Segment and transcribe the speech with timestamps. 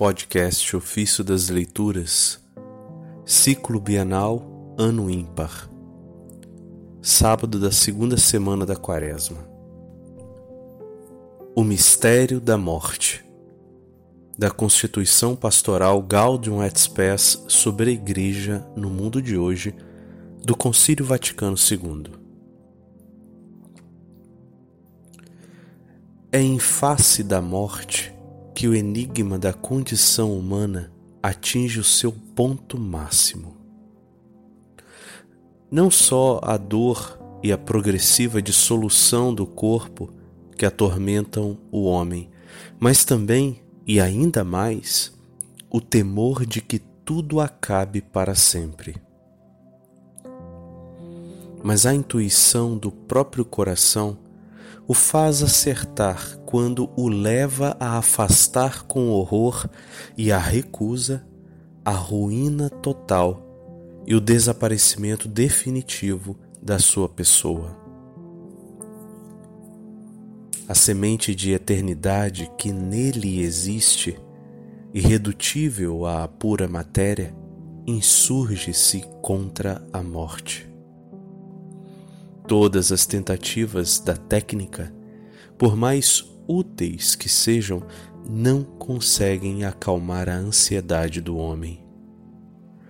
[0.00, 2.40] Podcast Ofício das Leituras,
[3.22, 5.70] Ciclo Bienal, Ano Ímpar,
[7.02, 9.46] sábado da segunda semana da Quaresma.
[11.54, 13.22] O Mistério da Morte,
[14.38, 19.74] da Constituição Pastoral Gaudium et Spes sobre a Igreja no mundo de hoje,
[20.42, 22.04] do Concílio Vaticano II.
[26.32, 28.18] É em face da morte
[28.60, 30.92] que o enigma da condição humana
[31.22, 33.56] atinge o seu ponto máximo.
[35.70, 40.12] Não só a dor e a progressiva dissolução do corpo
[40.58, 42.28] que atormentam o homem,
[42.78, 45.10] mas também, e ainda mais,
[45.70, 48.94] o temor de que tudo acabe para sempre.
[51.64, 54.18] Mas a intuição do próprio coração
[54.90, 59.70] o faz acertar quando o leva a afastar com horror
[60.18, 61.24] e a recusa
[61.84, 67.78] a ruína total e o desaparecimento definitivo da sua pessoa.
[70.66, 74.18] A semente de eternidade que nele existe,
[74.92, 77.32] irredutível à pura matéria,
[77.86, 80.69] insurge-se contra a morte
[82.50, 84.92] todas as tentativas da técnica,
[85.56, 87.80] por mais úteis que sejam,
[88.28, 91.80] não conseguem acalmar a ansiedade do homem.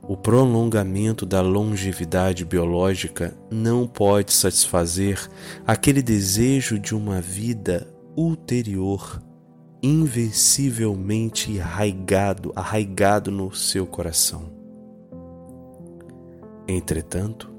[0.00, 5.20] O prolongamento da longevidade biológica não pode satisfazer
[5.66, 9.22] aquele desejo de uma vida ulterior,
[9.82, 14.50] invencivelmente arraigado, arraigado no seu coração.
[16.66, 17.51] Entretanto,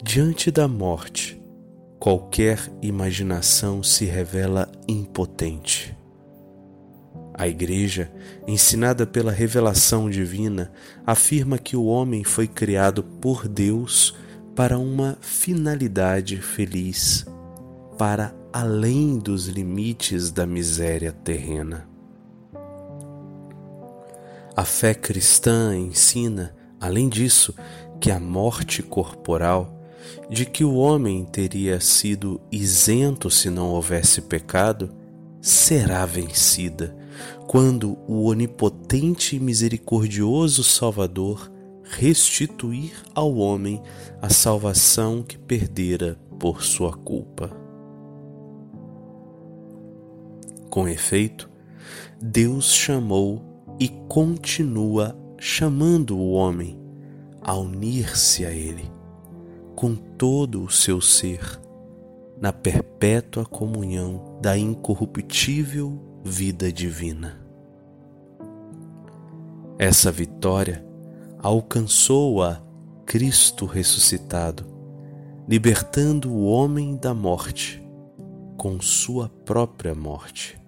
[0.00, 1.42] Diante da morte,
[1.98, 5.98] qualquer imaginação se revela impotente.
[7.34, 8.08] A Igreja,
[8.46, 10.70] ensinada pela revelação divina,
[11.04, 14.14] afirma que o homem foi criado por Deus
[14.54, 17.26] para uma finalidade feliz,
[17.98, 21.88] para além dos limites da miséria terrena.
[24.56, 27.52] A fé cristã ensina, além disso,
[28.00, 29.77] que a morte corporal
[30.30, 34.90] de que o homem teria sido isento se não houvesse pecado,
[35.40, 36.96] será vencida
[37.46, 41.50] quando o onipotente e misericordioso Salvador
[41.82, 43.82] restituir ao homem
[44.20, 47.50] a salvação que perdera por sua culpa.
[50.68, 51.48] Com efeito,
[52.20, 53.42] Deus chamou
[53.80, 56.78] e continua chamando o homem
[57.40, 58.97] a unir-se a Ele
[59.78, 61.40] com todo o seu ser
[62.40, 67.40] na perpétua comunhão da incorruptível vida divina.
[69.78, 70.84] Essa vitória
[71.38, 72.60] alcançou-a
[73.06, 74.66] Cristo ressuscitado,
[75.46, 77.80] libertando o homem da morte
[78.56, 80.60] com sua própria morte.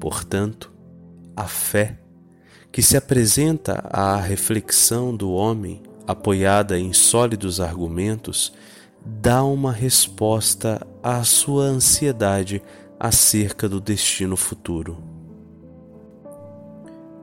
[0.00, 0.74] Portanto,
[1.36, 1.96] a fé,
[2.72, 8.52] que se apresenta à reflexão do homem apoiada em sólidos argumentos,
[9.04, 12.62] dá uma resposta à sua ansiedade
[12.98, 14.98] acerca do destino futuro.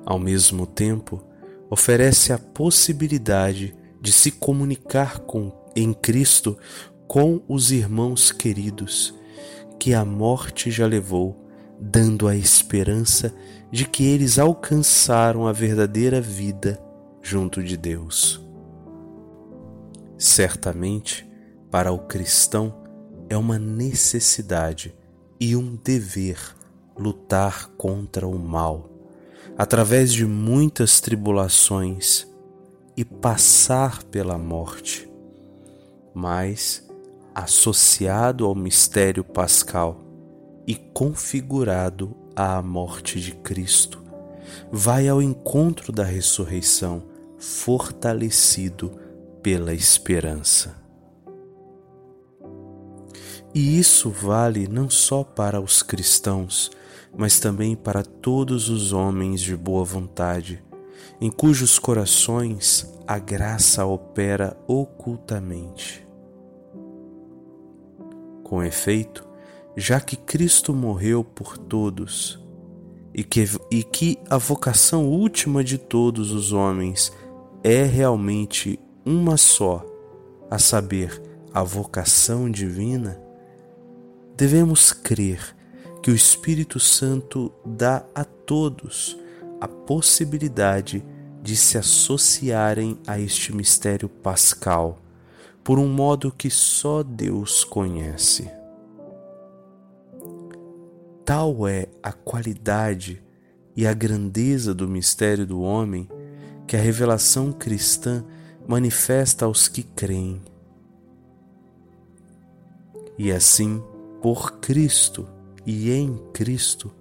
[0.05, 1.23] Ao mesmo tempo,
[1.69, 6.57] oferece a possibilidade de se comunicar com, em Cristo
[7.07, 9.13] com os irmãos queridos
[9.83, 11.45] que a morte já levou,
[11.77, 13.33] dando a esperança
[13.69, 16.81] de que eles alcançaram a verdadeira vida
[17.21, 18.41] junto de Deus.
[20.17, 21.27] Certamente,
[21.71, 22.83] para o cristão
[23.29, 24.95] é uma necessidade
[25.39, 26.37] e um dever
[26.97, 28.89] lutar contra o mal,
[29.57, 32.27] através de muitas tribulações
[32.95, 35.09] e passar pela morte.
[36.13, 36.87] Mas,
[37.33, 39.99] associado ao mistério pascal
[40.67, 44.03] e configurado à morte de Cristo,
[44.71, 47.03] vai ao encontro da ressurreição,
[47.37, 49.02] fortalecido
[49.43, 50.81] pela esperança.
[53.53, 56.71] E isso vale não só para os cristãos,
[57.15, 60.63] mas também para todos os homens de boa vontade,
[61.21, 66.07] em cujos corações a graça opera ocultamente.
[68.43, 69.27] Com efeito,
[69.75, 72.41] já que Cristo morreu por todos,
[73.13, 77.11] e que, e que a vocação última de todos os homens
[77.63, 79.85] é realmente uma só,
[80.49, 81.21] a saber,
[81.53, 83.21] a vocação divina,
[84.35, 85.55] devemos crer
[86.01, 89.17] que o Espírito Santo dá a todos
[89.59, 91.05] a possibilidade
[91.41, 94.99] de se associarem a este mistério pascal
[95.63, 98.49] por um modo que só Deus conhece.
[101.23, 103.23] Tal é a qualidade
[103.75, 106.07] e a grandeza do mistério do homem
[106.67, 108.25] que a revelação cristã
[108.67, 110.41] manifesta aos que creem.
[113.17, 113.83] E assim,
[114.21, 115.27] por Cristo
[115.65, 116.91] e em Cristo,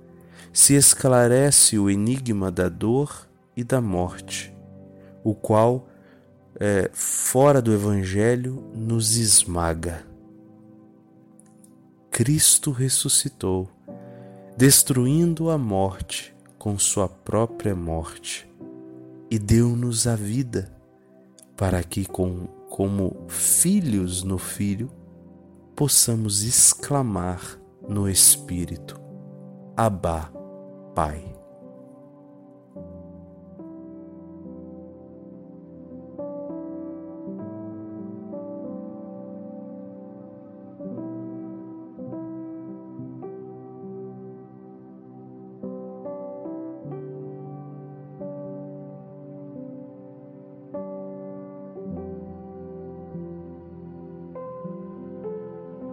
[0.53, 4.55] se esclarece o enigma da dor e da morte,
[5.25, 5.89] o qual,
[6.61, 10.05] é, fora do Evangelho, nos esmaga.
[12.11, 13.71] Cristo ressuscitou,
[14.57, 18.47] destruindo a morte com sua própria morte,
[19.31, 20.71] e deu-nos a vida,
[21.57, 24.91] para que, com, como filhos no Filho,
[25.75, 27.41] possamos exclamar
[27.89, 29.01] no Espírito:
[29.77, 30.33] Abá,
[30.95, 31.42] Pai.